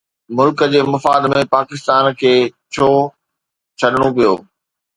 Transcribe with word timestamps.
ملڪ 0.37 0.59
جي 0.71 0.79
مفاد 0.93 1.21
۾ 1.33 1.41
پاڪستان 1.53 2.05
کي 2.23 2.33
ڇو 2.73 2.91
ڇڏڻو 3.79 4.07
پيو؟ 4.15 4.33